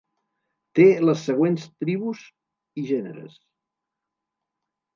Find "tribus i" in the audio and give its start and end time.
1.83-2.87